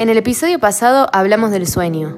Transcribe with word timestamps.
En 0.00 0.08
el 0.08 0.16
episodio 0.16 0.58
pasado 0.58 1.08
hablamos 1.12 1.50
del 1.50 1.66
sueño. 1.66 2.16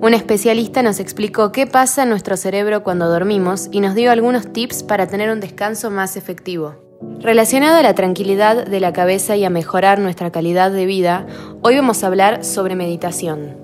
Un 0.00 0.14
especialista 0.14 0.84
nos 0.84 1.00
explicó 1.00 1.50
qué 1.50 1.66
pasa 1.66 2.04
en 2.04 2.10
nuestro 2.10 2.36
cerebro 2.36 2.84
cuando 2.84 3.08
dormimos 3.10 3.68
y 3.72 3.80
nos 3.80 3.96
dio 3.96 4.12
algunos 4.12 4.52
tips 4.52 4.84
para 4.84 5.08
tener 5.08 5.30
un 5.30 5.40
descanso 5.40 5.90
más 5.90 6.16
efectivo. 6.16 6.76
Relacionado 7.18 7.78
a 7.78 7.82
la 7.82 7.96
tranquilidad 7.96 8.64
de 8.64 8.78
la 8.78 8.92
cabeza 8.92 9.34
y 9.34 9.44
a 9.44 9.50
mejorar 9.50 9.98
nuestra 9.98 10.30
calidad 10.30 10.70
de 10.70 10.86
vida, 10.86 11.26
hoy 11.60 11.74
vamos 11.74 12.04
a 12.04 12.06
hablar 12.06 12.44
sobre 12.44 12.76
meditación. 12.76 13.56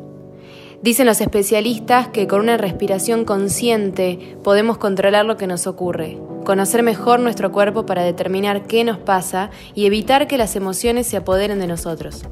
Dicen 0.82 1.06
los 1.06 1.20
especialistas 1.20 2.08
que 2.08 2.26
con 2.26 2.40
una 2.40 2.56
respiración 2.56 3.24
consciente 3.24 4.36
podemos 4.42 4.78
controlar 4.78 5.26
lo 5.26 5.36
que 5.36 5.46
nos 5.46 5.68
ocurre, 5.68 6.18
conocer 6.44 6.82
mejor 6.82 7.20
nuestro 7.20 7.52
cuerpo 7.52 7.86
para 7.86 8.02
determinar 8.02 8.66
qué 8.66 8.82
nos 8.82 8.98
pasa 8.98 9.50
y 9.76 9.86
evitar 9.86 10.26
que 10.26 10.38
las 10.38 10.56
emociones 10.56 11.06
se 11.06 11.18
apoderen 11.18 11.60
de 11.60 11.68
nosotros. 11.68 12.24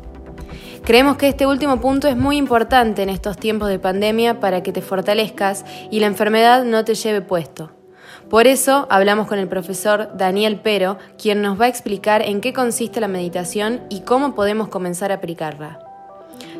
Creemos 0.85 1.16
que 1.16 1.29
este 1.29 1.47
último 1.47 1.80
punto 1.80 2.09
es 2.09 2.16
muy 2.16 2.37
importante 2.37 3.02
en 3.02 3.11
estos 3.11 3.37
tiempos 3.37 3.69
de 3.69 3.79
pandemia 3.79 4.41
para 4.41 4.62
que 4.62 4.73
te 4.73 4.83
fortalezcas 4.83 5.65
y 5.91 6.01
la 6.01 6.07
enfermedad 6.07 6.65
no 6.65 6.85
te 6.85 6.95
lleve 6.95 7.21
puesto. 7.21 7.71
Por 8.30 8.47
eso 8.47 8.87
hablamos 8.91 9.27
con 9.27 9.38
el 9.38 9.49
profesor 9.49 10.11
Daniel 10.16 10.61
Pero, 10.62 10.99
quien 11.16 11.41
nos 11.41 11.61
va 11.61 11.65
a 11.65 11.69
explicar 11.69 12.23
en 12.23 12.41
qué 12.41 12.52
consiste 12.52 13.01
la 13.01 13.09
meditación 13.09 13.83
y 13.88 14.01
cómo 14.01 14.35
podemos 14.35 14.69
comenzar 14.69 15.12
a 15.12 15.16
aplicarla. 15.16 15.80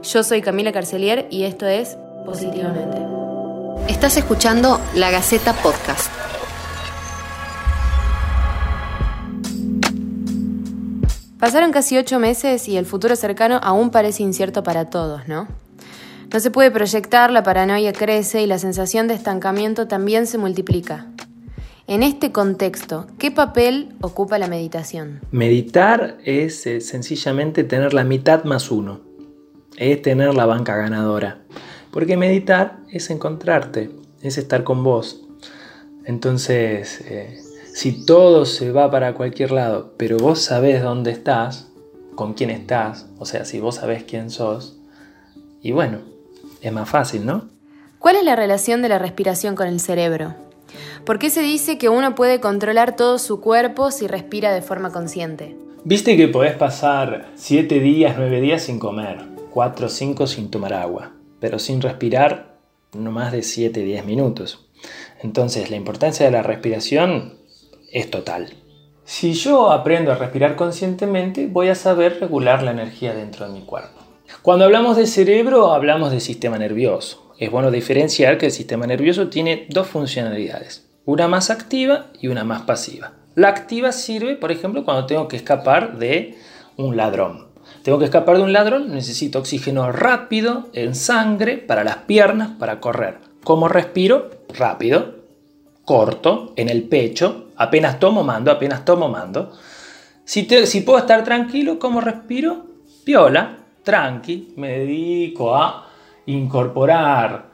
Yo 0.03 0.23
soy 0.23 0.41
Camila 0.41 0.73
Carcelier 0.73 1.27
y 1.31 1.45
esto 1.45 1.67
es 1.67 1.99
Positivamente. 2.25 2.99
Estás 3.89 4.19
escuchando 4.19 4.81
La 4.95 5.11
Gaceta 5.11 5.55
Podcast. 5.55 6.18
Pasaron 11.39 11.73
casi 11.73 11.97
ocho 11.97 12.19
meses 12.19 12.69
y 12.69 12.77
el 12.77 12.87
futuro 12.87 13.17
cercano 13.17 13.61
aún 13.63 13.91
parece 13.91 14.23
incierto 14.23 14.63
para 14.63 14.91
todos, 14.91 15.29
¿no? 15.29 15.49
No 16.33 16.41
se 16.41 16.51
puede 16.51 16.71
proyectar, 16.71 17.31
la 17.31 17.43
paranoia 17.43 17.93
crece 17.93 18.43
y 18.43 18.47
la 18.47 18.59
sensación 18.59 19.09
de 19.09 19.15
estancamiento 19.15 19.89
también 19.89 20.27
se 20.27 20.37
multiplica. 20.37 21.07
En 21.87 22.03
este 22.03 22.33
contexto, 22.33 23.07
¿qué 23.19 23.31
papel 23.31 23.95
ocupa 24.03 24.39
la 24.39 24.47
meditación? 24.47 25.21
Meditar 25.31 26.19
es 26.25 26.67
eh, 26.67 26.83
sencillamente 26.83 27.65
tener 27.65 27.95
la 27.95 28.05
mitad 28.05 28.45
más 28.45 28.71
uno 28.71 29.09
es 29.79 30.03
tener 30.03 30.35
la 30.35 30.47
banca 30.47 30.77
ganadora. 30.77 31.39
Porque 31.91 32.17
meditar 32.17 32.79
es 32.91 33.11
encontrarte, 33.11 33.91
es 34.23 34.39
estar 34.39 34.65
con 34.65 34.83
vos. 34.83 35.25
Entonces, 36.05 37.01
eh, 37.07 37.41
si 37.79 37.93
todo 37.93 38.45
se 38.45 38.73
va 38.73 38.91
para 38.91 39.15
cualquier 39.15 39.53
lado, 39.53 39.93
pero 39.97 40.17
vos 40.17 40.41
sabés 40.41 40.83
dónde 40.83 41.13
estás, 41.13 41.71
con 42.17 42.35
quién 42.35 42.51
estás, 42.51 43.07
o 43.21 43.25
sea, 43.25 43.45
si 43.45 43.61
vos 43.61 43.77
sabés 43.77 44.03
quién 44.03 44.31
sos, 44.31 44.81
y 45.63 45.71
bueno, 45.71 46.01
es 46.61 46.73
más 46.73 46.89
fácil, 46.91 47.25
¿no? 47.25 47.49
¿Cuál 48.01 48.17
es 48.17 48.25
la 48.25 48.35
relación 48.35 48.83
de 48.83 48.89
la 48.89 48.99
respiración 48.99 49.55
con 49.55 49.69
el 49.69 49.79
cerebro? 49.79 50.35
¿Por 51.07 51.21
qué 51.21 51.31
se 51.31 51.41
dice 51.41 51.79
que 51.79 51.89
uno 51.89 52.17
puede 52.17 52.41
controlar 52.41 52.97
todo 52.97 53.17
su 53.21 53.41
cuerpo 53.41 53.93
si 53.93 54.09
respira 54.09 54.53
de 54.53 54.63
forma 54.63 54.91
consciente? 54.91 55.55
Viste 55.85 56.17
que 56.17 56.27
podés 56.27 56.57
pasar 56.57 57.31
7 57.37 57.79
días, 57.79 58.17
9 58.19 58.41
días 58.41 58.63
sin 58.63 58.81
comer 58.81 59.25
4 59.53 59.87
o 59.87 59.89
5 59.89 60.27
sin 60.27 60.51
tomar 60.51 60.75
agua, 60.75 61.13
pero 61.39 61.61
sin 61.61 61.81
respirar 61.81 62.57
no 62.93 63.13
más 63.13 63.31
de 63.31 63.39
7-10 63.39 64.05
minutos. 64.05 64.67
Entonces 65.23 65.71
la 65.71 65.77
importancia 65.77 66.27
de 66.27 66.33
la 66.33 66.43
respiración 66.43 67.38
es 67.91 68.11
total. 68.11 68.55
Si 69.05 69.33
yo 69.33 69.71
aprendo 69.71 70.13
a 70.13 70.17
respirar 70.17 70.55
conscientemente, 70.55 71.47
voy 71.47 71.69
a 71.69 71.75
saber 71.75 72.21
regular 72.21 72.63
la 72.63 72.73
energía 72.73 73.15
dentro 73.15 73.47
de 73.47 73.53
mi 73.53 73.63
cuerpo. 73.63 74.01
Cuando 74.43 74.67
hablamos 74.67 74.97
de 74.97 75.07
cerebro, 75.07 75.73
hablamos 75.73 76.11
del 76.11 76.21
sistema 76.21 76.59
nervioso. 76.59 77.33
Es 77.39 77.51
bueno 77.51 77.71
diferenciar 77.71 78.37
que 78.37 78.47
el 78.47 78.53
sistema 78.53 78.87
nervioso 78.87 79.29
tiene 79.29 79.67
dos 79.71 79.87
funcionalidades, 79.87 80.87
una 81.07 81.29
más 81.29 81.51
activa 81.51 82.07
y 82.21 82.29
una 82.29 82.45
más 82.45 82.63
pasiva. 82.63 83.13
La 83.35 83.49
activa 83.49 83.93
sirve, 83.93 84.37
por 84.37 84.53
ejemplo, 84.53 84.85
cuando 84.85 85.07
tengo 85.07 85.29
que 85.29 85.37
escapar 85.37 85.99
de 85.99 86.37
un 86.77 86.97
ladrón. 86.97 87.47
Tengo 87.83 87.99
que 87.99 88.05
escapar 88.05 88.37
de 88.37 88.43
un 88.43 88.53
ladrón, 88.53 88.93
necesito 88.93 89.39
oxígeno 89.39 89.91
rápido 89.93 90.69
en 90.73 90.95
sangre 90.95 91.57
para 91.57 91.85
las 91.85 91.99
piernas 91.99 92.51
para 92.59 92.81
correr. 92.81 93.19
¿Cómo 93.45 93.69
respiro? 93.69 94.31
Rápido, 94.53 95.15
corto, 95.85 96.53
en 96.57 96.69
el 96.69 96.83
pecho, 96.83 97.48
apenas 97.59 97.99
tomo 97.99 98.25
mando, 98.25 98.51
apenas 98.51 98.85
tomo 98.85 99.09
mando. 99.09 99.53
Si, 100.25 100.49
si 100.67 100.81
puedo 100.81 100.99
estar 100.99 101.23
tranquilo, 101.25 101.79
¿cómo 101.79 102.01
respiro? 102.01 102.67
Piola, 103.05 103.59
tranqui, 103.83 104.55
me 104.57 104.79
dedico 104.79 105.55
a 105.55 105.89
incorporar 106.27 107.49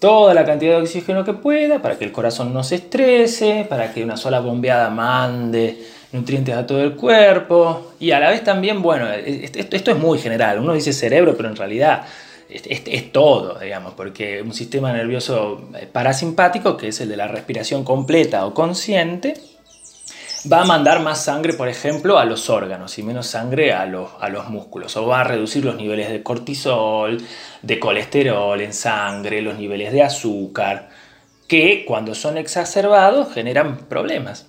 toda 0.00 0.34
la 0.34 0.44
cantidad 0.44 0.76
de 0.76 0.82
oxígeno 0.82 1.24
que 1.24 1.34
pueda 1.34 1.82
para 1.82 1.98
que 1.98 2.04
el 2.04 2.12
corazón 2.12 2.52
no 2.52 2.62
se 2.62 2.76
estrese, 2.76 3.66
para 3.68 3.92
que 3.92 4.04
una 4.04 4.16
sola 4.16 4.40
bombeada 4.40 4.90
mande 4.90 5.78
nutrientes 6.12 6.54
a 6.54 6.66
todo 6.66 6.82
el 6.82 6.94
cuerpo 6.94 7.92
y 8.00 8.12
a 8.12 8.20
la 8.20 8.30
vez 8.30 8.42
también, 8.42 8.80
bueno, 8.80 9.08
esto, 9.10 9.90
es 9.90 9.98
muy 9.98 10.18
general, 10.18 10.58
uno 10.58 10.72
dice 10.72 10.92
cerebro, 10.92 11.36
pero 11.36 11.48
en 11.48 11.56
realidad 11.56 12.04
es, 12.48 13.12
todo, 13.12 13.58
digamos, 13.58 13.94
porque 13.94 14.42
un 14.42 14.54
sistema 14.54 14.92
nervioso 14.92 15.68
eh, 15.74 15.86
parasimpático, 15.90 16.76
que 16.76 16.88
es 16.88 17.00
el 17.00 17.08
de 17.08 17.16
la 17.16 17.28
respiración 17.28 17.84
completa 17.84 18.46
o 18.46 18.54
consciente, 18.54 19.34
va 20.50 20.62
a 20.62 20.64
mandar 20.64 21.00
más 21.00 21.24
sangre, 21.24 21.52
por 21.52 21.68
ejemplo, 21.68 22.18
a 22.18 22.24
los 22.24 22.48
órganos 22.48 22.98
y 22.98 23.02
menos 23.02 23.26
sangre 23.26 23.72
a 23.72 23.86
los, 23.86 24.10
a 24.20 24.28
los 24.28 24.48
músculos, 24.48 24.96
o 24.96 25.06
va 25.06 25.20
a 25.20 25.24
reducir 25.24 25.64
los 25.64 25.76
niveles 25.76 26.08
de 26.10 26.22
cortisol, 26.22 27.20
de 27.62 27.78
colesterol 27.78 28.60
en 28.60 28.72
sangre, 28.72 29.42
los 29.42 29.58
niveles 29.58 29.92
de 29.92 30.02
azúcar, 30.02 30.88
que 31.48 31.84
cuando 31.86 32.14
son 32.14 32.38
exacerbados 32.38 33.32
generan 33.32 33.76
problemas. 33.88 34.48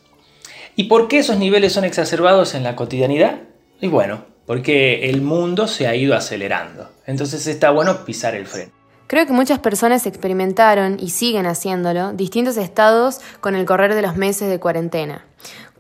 ¿Y 0.76 0.86
por 0.86 1.08
qué 1.08 1.20
esos 1.20 1.38
niveles 1.38 1.74
son 1.74 1.84
exacerbados 1.84 2.56
en 2.56 2.64
la 2.64 2.76
cotidianidad? 2.76 3.40
Y 3.82 3.88
bueno, 3.88 4.24
porque 4.50 5.08
el 5.08 5.22
mundo 5.22 5.68
se 5.68 5.86
ha 5.86 5.96
ido 5.96 6.16
acelerando. 6.16 6.90
Entonces 7.06 7.46
está 7.46 7.70
bueno 7.70 8.04
pisar 8.04 8.34
el 8.34 8.48
freno. 8.48 8.72
Creo 9.06 9.28
que 9.28 9.32
muchas 9.32 9.60
personas 9.60 10.08
experimentaron 10.08 10.98
y 11.00 11.12
siguen 11.12 11.46
haciéndolo 11.46 12.14
distintos 12.14 12.58
estados 12.58 13.20
con 13.42 13.54
el 13.54 13.68
correr 13.68 13.94
de 13.94 14.02
los 14.02 14.16
meses 14.16 14.50
de 14.50 14.60
cuarentena. 14.60 15.24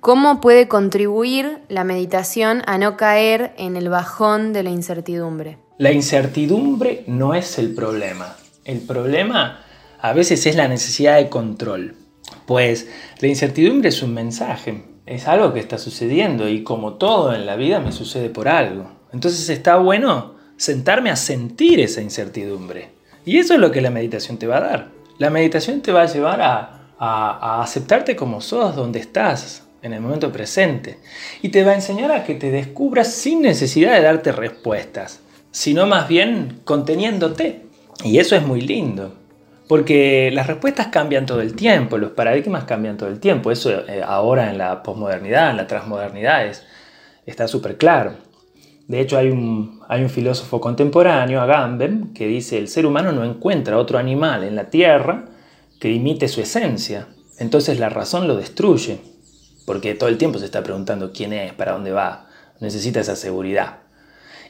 ¿Cómo 0.02 0.40
puede 0.40 0.68
contribuir 0.68 1.64
la 1.68 1.84
meditación 1.84 2.62
a 2.68 2.78
no 2.78 2.96
caer 2.96 3.54
en 3.58 3.76
el 3.76 3.90
bajón 3.90 4.54
de 4.54 4.62
la 4.62 4.70
incertidumbre? 4.70 5.58
La 5.80 5.92
incertidumbre 5.92 7.06
no 7.08 7.34
es 7.34 7.58
el 7.58 7.74
problema. 7.74 8.36
El 8.66 8.82
problema 8.82 9.66
a 10.00 10.14
veces 10.14 10.46
es 10.46 10.56
la 10.56 10.68
necesidad 10.68 11.16
de 11.16 11.28
control. 11.28 11.96
Pues 12.46 12.88
la 13.20 13.30
incertidumbre 13.30 13.90
es 13.90 14.04
un 14.04 14.14
mensaje, 14.14 14.84
es 15.10 15.28
algo 15.28 15.54
que 15.54 15.60
está 15.60 15.80
sucediendo 15.80 16.48
y 16.48 16.64
como 16.64 16.94
todo 16.94 17.34
en 17.34 17.48
la 17.48 17.56
vida 17.56 17.80
me 17.80 17.92
sucede 17.92 18.30
por 18.30 18.48
algo. 18.48 18.92
Entonces 19.12 19.50
está 19.50 19.78
bueno 19.78 20.36
sentarme 20.56 21.10
a 21.10 21.16
sentir 21.16 21.80
esa 21.80 22.02
incertidumbre. 22.02 22.92
Y 23.26 23.40
eso 23.40 23.56
es 23.56 23.60
lo 23.60 23.72
que 23.72 23.82
la 23.82 23.90
meditación 23.90 24.38
te 24.38 24.46
va 24.46 24.58
a 24.58 24.62
dar. 24.62 24.88
La 25.18 25.32
meditación 25.32 25.82
te 25.82 25.92
va 25.92 26.04
a 26.04 26.14
llevar 26.14 26.42
a, 26.42 26.76
aceptarte 27.62 28.16
como 28.16 28.40
sos, 28.40 28.76
donde 28.76 29.00
estás, 29.00 29.64
en 29.82 29.94
el 29.94 30.02
momento 30.02 30.32
presente. 30.32 31.00
Y 31.42 31.50
te 31.50 31.64
va 31.64 31.72
a 31.72 31.76
enseñar 31.76 32.12
a 32.12 32.24
que 32.24 32.36
te 32.36 32.52
descubras 32.52 33.12
sin 33.12 33.42
necesidad 33.42 33.96
de 33.96 34.02
darte 34.02 34.32
respuestas, 34.32 35.22
sino 35.50 35.88
más 35.88 36.08
bien 36.08 36.62
conteniéndote. 36.66 37.64
Y 38.04 38.20
eso 38.20 38.36
es 38.36 38.46
muy 38.46 38.62
lindo. 38.62 39.16
Porque 39.70 40.32
las 40.34 40.48
respuestas 40.48 40.88
cambian 40.88 41.28
todo 41.28 41.42
el 41.42 41.56
tiempo, 41.56 42.00
los 42.00 42.10
paradigmas 42.14 42.64
cambian 42.64 42.98
todo 42.98 43.08
el 43.08 43.20
tiempo. 43.20 43.52
Eso 43.52 43.70
eh, 43.88 44.02
ahora 44.04 44.50
en 44.50 44.58
la 44.58 44.82
posmodernidad, 44.82 45.52
en 45.52 45.58
la 45.58 45.68
transmodernidad, 45.68 46.52
está 47.28 47.48
súper 47.48 47.78
claro. 47.78 48.16
De 48.88 49.00
hecho, 49.00 49.16
hay 49.16 49.30
un, 49.30 49.80
hay 49.88 50.02
un 50.02 50.10
filósofo 50.10 50.60
contemporáneo, 50.60 51.40
Agamben, 51.40 52.16
que 52.16 52.26
dice, 52.26 52.58
el 52.58 52.68
ser 52.68 52.88
humano 52.88 53.12
no 53.12 53.24
encuentra 53.24 53.78
otro 53.78 54.00
animal 54.00 54.44
en 54.44 54.56
la 54.56 54.72
Tierra 54.72 55.26
que 55.80 55.92
imite 55.92 56.28
su 56.30 56.42
esencia. 56.42 57.10
Entonces 57.38 57.78
la 57.78 57.90
razón 57.90 58.28
lo 58.28 58.38
destruye, 58.38 58.98
porque 59.68 59.94
todo 59.94 60.10
el 60.10 60.18
tiempo 60.18 60.40
se 60.40 60.46
está 60.46 60.64
preguntando 60.64 61.14
quién 61.14 61.32
es, 61.32 61.54
para 61.54 61.74
dónde 61.74 61.92
va, 61.92 62.28
necesita 62.60 63.02
esa 63.02 63.16
seguridad. 63.16 63.82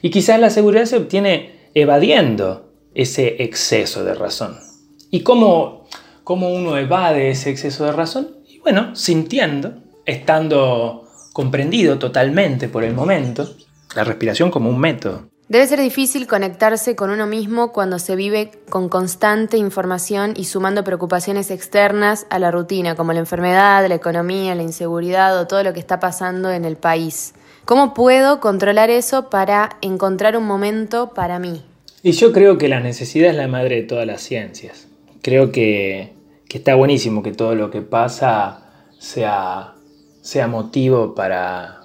Y 0.00 0.08
quizás 0.08 0.40
la 0.40 0.48
seguridad 0.48 0.86
se 0.86 0.96
obtiene 0.96 1.68
evadiendo 1.74 2.72
ese 2.94 3.42
exceso 3.42 4.02
de 4.02 4.14
razón. 4.14 4.69
¿Y 5.10 5.20
cómo, 5.20 5.86
cómo 6.22 6.52
uno 6.52 6.76
evade 6.76 7.30
ese 7.30 7.50
exceso 7.50 7.84
de 7.84 7.92
razón? 7.92 8.28
Y 8.46 8.58
bueno, 8.60 8.94
sintiendo, 8.94 9.74
estando 10.06 11.08
comprendido 11.32 11.98
totalmente 11.98 12.68
por 12.68 12.84
el 12.84 12.94
momento, 12.94 13.54
la 13.96 14.04
respiración 14.04 14.50
como 14.50 14.70
un 14.70 14.78
método. 14.78 15.28
Debe 15.48 15.66
ser 15.66 15.80
difícil 15.80 16.28
conectarse 16.28 16.94
con 16.94 17.10
uno 17.10 17.26
mismo 17.26 17.72
cuando 17.72 17.98
se 17.98 18.14
vive 18.14 18.52
con 18.68 18.88
constante 18.88 19.56
información 19.56 20.34
y 20.36 20.44
sumando 20.44 20.84
preocupaciones 20.84 21.50
externas 21.50 22.24
a 22.30 22.38
la 22.38 22.52
rutina, 22.52 22.94
como 22.94 23.12
la 23.12 23.18
enfermedad, 23.18 23.84
la 23.88 23.96
economía, 23.96 24.54
la 24.54 24.62
inseguridad 24.62 25.36
o 25.40 25.48
todo 25.48 25.64
lo 25.64 25.72
que 25.72 25.80
está 25.80 25.98
pasando 25.98 26.52
en 26.52 26.64
el 26.64 26.76
país. 26.76 27.34
¿Cómo 27.64 27.94
puedo 27.94 28.38
controlar 28.38 28.90
eso 28.90 29.28
para 29.28 29.76
encontrar 29.80 30.36
un 30.36 30.44
momento 30.44 31.14
para 31.14 31.40
mí? 31.40 31.64
Y 32.04 32.12
yo 32.12 32.32
creo 32.32 32.56
que 32.56 32.68
la 32.68 32.78
necesidad 32.78 33.30
es 33.30 33.36
la 33.36 33.48
madre 33.48 33.76
de 33.76 33.82
todas 33.82 34.06
las 34.06 34.22
ciencias. 34.22 34.86
Creo 35.22 35.52
que, 35.52 36.12
está 36.52 36.74
buenísimo 36.74 37.22
que 37.22 37.32
todo 37.32 37.54
lo 37.54 37.70
que 37.70 37.82
pasa 37.82 38.88
sea, 38.98 39.74
sea 40.22 40.46
motivo 40.48 41.14
para, 41.14 41.80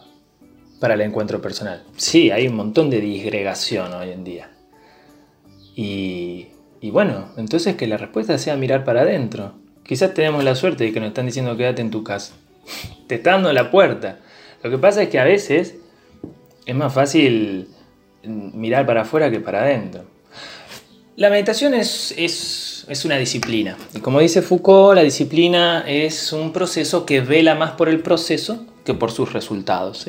para 0.80 0.94
el 0.94 1.02
encuentro 1.02 1.42
personal. 1.42 1.84
Sí, 1.98 2.32
hay 2.32 2.48
un 2.48 2.56
montón 2.56 2.90
de 2.90 3.02
disgregación 3.02 3.94
hoy 3.94 4.12
en 4.12 4.24
día. 4.24 4.52
Y, 5.76 6.48
y 6.82 6.92
bueno, 6.92 7.30
entonces 7.38 7.76
que 7.76 7.88
la 7.88 7.98
respuesta 7.98 8.38
sea 8.38 8.56
mirar 8.56 8.84
para 8.84 9.02
adentro. 9.02 9.54
Quizás 9.84 10.14
tenemos 10.14 10.44
la 10.44 10.56
suerte 10.56 10.86
de 10.86 10.94
que 10.94 11.00
nos 11.00 11.10
están 11.10 11.26
diciendo 11.26 11.58
quédate 11.58 11.82
en 11.82 11.92
tu 11.92 12.04
casa. 12.04 12.34
Te 13.08 13.16
está 13.16 13.32
dando 13.32 13.52
la 13.54 13.70
puerta. 13.70 14.20
Lo 14.64 14.72
que 14.72 14.78
pasa 14.78 15.04
es 15.04 15.10
que 15.10 15.20
a 15.20 15.26
veces 15.26 15.76
es 16.66 16.76
más 16.76 16.94
fácil 16.94 17.68
mirar 18.24 18.86
para 18.86 19.02
afuera 19.02 19.30
que 19.30 19.40
para 19.40 19.62
adentro. 19.62 20.15
La 21.18 21.30
meditación 21.30 21.74
es, 21.74 22.14
es, 22.18 23.06
una 23.06 23.16
disciplina. 23.16 23.78
Y 23.94 24.00
como 24.00 24.20
dice 24.20 24.42
Foucault, 24.42 24.96
la 24.96 25.02
disciplina 25.02 25.86
es 25.88 26.34
un 26.34 26.52
proceso 26.52 27.06
que 27.06 27.22
vela 27.22 27.56
más 27.56 27.72
por 27.72 27.88
el 27.88 28.02
proceso 28.02 28.66
que 28.84 28.94
por 28.94 29.12
sus 29.12 29.32
resultados. 29.32 30.06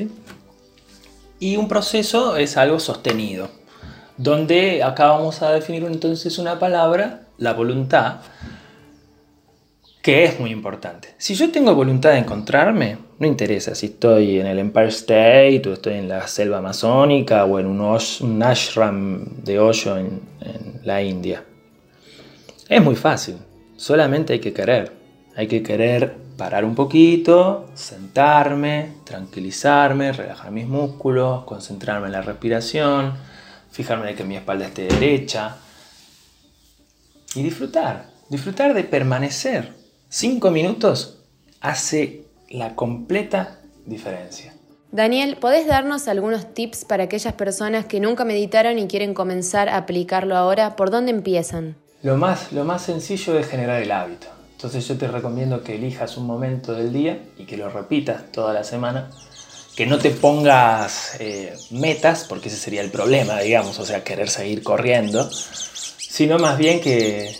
Y 1.38 1.56
un 1.56 1.68
proceso 1.68 2.36
es 2.36 2.56
algo 2.56 2.80
sostenido, 2.80 3.48
donde 4.16 4.82
acá 4.82 5.06
vamos 5.06 5.42
a 5.42 5.52
definir 5.52 5.84
entonces 5.84 6.38
una 6.38 6.58
palabra, 6.58 7.28
la 7.38 7.52
voluntad, 7.52 8.16
que 10.06 10.22
es 10.22 10.38
muy 10.38 10.52
importante. 10.52 11.16
Si 11.18 11.34
yo 11.34 11.50
tengo 11.50 11.74
voluntad 11.74 12.12
de 12.12 12.18
encontrarme, 12.18 12.96
no 13.18 13.26
interesa 13.26 13.74
si 13.74 13.86
estoy 13.86 14.38
en 14.38 14.46
el 14.46 14.60
Empire 14.60 14.86
State 14.86 15.62
o 15.66 15.72
estoy 15.72 15.94
en 15.94 16.08
la 16.08 16.28
selva 16.28 16.58
amazónica 16.58 17.44
o 17.44 17.58
en 17.58 17.66
un, 17.66 18.40
ashram 18.40 19.42
de 19.42 19.58
hoyo 19.58 19.98
en, 19.98 20.20
en 20.42 20.80
la 20.84 21.02
India. 21.02 21.42
Es 22.68 22.80
muy 22.80 22.94
fácil, 22.94 23.34
solamente 23.76 24.34
hay 24.34 24.38
que 24.38 24.52
querer. 24.52 24.92
Hay 25.34 25.48
que 25.48 25.64
querer 25.64 26.14
parar 26.36 26.64
un 26.64 26.76
poquito, 26.76 27.68
sentarme, 27.74 28.98
tranquilizarme, 29.02 30.12
relajar 30.12 30.52
mis 30.52 30.68
músculos, 30.68 31.42
concentrarme 31.46 32.06
en 32.06 32.12
la 32.12 32.22
respiración, 32.22 33.12
fijarme 33.72 34.06
de 34.06 34.14
que 34.14 34.22
mi 34.22 34.36
espalda 34.36 34.66
esté 34.66 34.82
derecha 34.82 35.56
y 37.34 37.42
disfrutar, 37.42 38.06
disfrutar 38.30 38.72
de 38.72 38.84
permanecer. 38.84 39.85
Cinco 40.08 40.50
minutos 40.50 41.18
hace 41.60 42.26
la 42.48 42.76
completa 42.76 43.58
diferencia. 43.86 44.54
Daniel, 44.92 45.36
¿podés 45.36 45.66
darnos 45.66 46.06
algunos 46.06 46.54
tips 46.54 46.84
para 46.84 47.04
aquellas 47.04 47.34
personas 47.34 47.86
que 47.86 47.98
nunca 47.98 48.24
meditaron 48.24 48.78
y 48.78 48.86
quieren 48.86 49.14
comenzar 49.14 49.68
a 49.68 49.78
aplicarlo 49.78 50.36
ahora? 50.36 50.76
¿Por 50.76 50.90
dónde 50.90 51.10
empiezan? 51.10 51.76
Lo 52.02 52.16
más, 52.16 52.52
lo 52.52 52.64
más 52.64 52.82
sencillo 52.82 53.36
es 53.36 53.48
generar 53.48 53.82
el 53.82 53.90
hábito. 53.90 54.28
Entonces 54.52 54.86
yo 54.86 54.96
te 54.96 55.08
recomiendo 55.08 55.62
que 55.64 55.74
elijas 55.74 56.16
un 56.16 56.26
momento 56.26 56.72
del 56.72 56.92
día 56.92 57.20
y 57.36 57.44
que 57.44 57.56
lo 57.56 57.68
repitas 57.68 58.30
toda 58.30 58.54
la 58.54 58.62
semana. 58.62 59.10
Que 59.74 59.86
no 59.86 59.98
te 59.98 60.10
pongas 60.10 61.16
eh, 61.18 61.52
metas, 61.70 62.24
porque 62.26 62.48
ese 62.48 62.56
sería 62.56 62.80
el 62.80 62.90
problema, 62.90 63.40
digamos, 63.40 63.78
o 63.78 63.84
sea, 63.84 64.04
querer 64.04 64.30
seguir 64.30 64.62
corriendo, 64.62 65.28
sino 65.30 66.38
más 66.38 66.56
bien 66.56 66.80
que, 66.80 67.36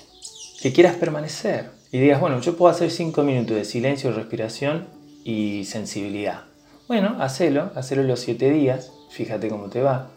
que 0.60 0.72
quieras 0.72 0.96
permanecer 0.96 1.75
y 1.92 1.98
digas, 1.98 2.20
bueno, 2.20 2.40
yo 2.40 2.56
puedo 2.56 2.70
hacer 2.72 2.90
5 2.90 3.22
minutos 3.22 3.56
de 3.56 3.64
silencio, 3.64 4.12
respiración 4.12 4.88
y 5.24 5.64
sensibilidad. 5.64 6.44
Bueno, 6.88 7.16
hacelo, 7.20 7.70
hacelo 7.74 8.02
los 8.02 8.20
7 8.20 8.50
días, 8.50 8.92
fíjate 9.10 9.48
cómo 9.48 9.68
te 9.68 9.82
va. 9.82 10.10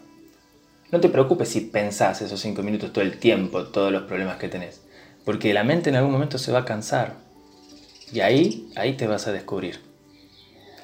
No 0.90 1.00
te 1.00 1.08
preocupes 1.08 1.48
si 1.48 1.60
pensás 1.60 2.20
esos 2.22 2.40
5 2.40 2.62
minutos 2.62 2.92
todo 2.92 3.04
el 3.04 3.18
tiempo, 3.18 3.64
todos 3.64 3.92
los 3.92 4.02
problemas 4.02 4.38
que 4.38 4.48
tenés, 4.48 4.82
porque 5.24 5.54
la 5.54 5.64
mente 5.64 5.90
en 5.90 5.96
algún 5.96 6.12
momento 6.12 6.38
se 6.38 6.52
va 6.52 6.60
a 6.60 6.64
cansar. 6.64 7.14
Y 8.12 8.20
ahí, 8.20 8.68
ahí 8.74 8.96
te 8.96 9.06
vas 9.06 9.28
a 9.28 9.32
descubrir. 9.32 9.80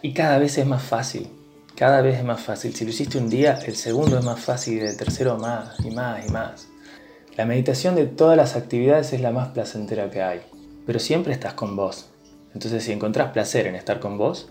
Y 0.03 0.13
cada 0.13 0.39
vez 0.39 0.59
es 0.59 0.67
más 0.67 0.83
fácil, 0.83 1.29
cada 1.75 2.01
vez 2.01 2.19
es 2.19 2.25
más 2.25 2.41
fácil. 2.41 2.75
Si 2.75 2.85
lo 2.85 2.91
hiciste 2.91 3.19
un 3.19 3.29
día, 3.29 3.59
el 3.67 3.75
segundo 3.75 4.19
es 4.19 4.25
más 4.25 4.41
fácil 4.41 4.79
y 4.79 4.81
el 4.81 4.97
tercero 4.97 5.37
más 5.37 5.79
y 5.85 5.91
más 5.91 6.27
y 6.27 6.31
más. 6.31 6.69
La 7.37 7.45
meditación 7.45 7.97
de 7.97 8.07
todas 8.07 8.37
las 8.37 8.57
actividades 8.57 9.13
es 9.13 9.21
la 9.21 9.31
más 9.31 9.49
placentera 9.49 10.11
que 10.11 10.23
hay, 10.23 10.41
pero 10.87 10.99
siempre 10.99 11.33
estás 11.33 11.55
con 11.55 11.77
vos. 11.77 12.09
Entonces 12.55 12.85
si 12.85 12.93
encontrás 12.93 13.33
placer 13.33 13.67
en 13.67 13.75
estar 13.75 14.01
con 14.01 14.17
vos, 14.17 14.51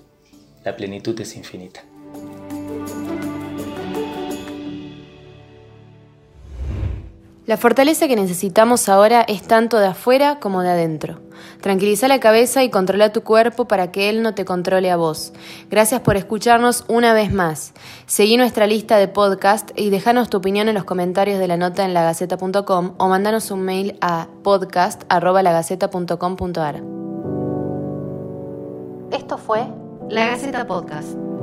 la 0.64 0.76
plenitud 0.76 1.20
es 1.20 1.36
infinita. 1.36 1.84
La 7.46 7.58
fortaleza 7.58 8.08
que 8.08 8.16
necesitamos 8.16 8.88
ahora 8.90 9.22
es 9.22 9.44
tanto 9.44 9.78
de 9.78 9.86
afuera 9.88 10.40
como 10.40 10.64
de 10.64 10.72
adentro. 10.72 11.20
Tranquiliza 11.62 12.08
la 12.08 12.20
cabeza 12.20 12.64
y 12.64 12.72
controla 12.72 13.12
tu 13.12 13.22
cuerpo 13.22 13.68
para 13.68 13.92
que 13.92 14.10
él 14.10 14.24
no 14.24 14.34
te 14.34 14.46
controle 14.46 14.90
a 14.90 14.96
vos. 14.96 15.32
Gracias 15.70 16.02
por 16.02 16.16
escucharnos 16.16 16.86
una 16.88 17.14
vez 17.14 17.32
más. 17.32 17.74
Seguí 18.08 18.38
nuestra 18.38 18.66
lista 18.66 18.98
de 18.98 19.08
podcast 19.08 19.70
y 19.76 19.92
déjanos 19.92 20.30
tu 20.30 20.38
opinión 20.38 20.70
en 20.70 20.76
los 20.76 20.86
comentarios 20.86 21.38
de 21.38 21.48
la 21.48 21.58
nota 21.58 21.86
en 21.86 21.94
lagaceta.com 21.94 22.96
o 22.98 23.08
mandanos 23.08 23.52
un 23.52 23.62
mail 23.62 23.96
a 24.02 24.28
podcast.lagaceta.com.ar. 24.44 26.82
Esto 29.12 29.38
fue 29.38 29.68
La 30.10 30.26
Gaceta 30.26 30.66
Podcast. 30.66 31.35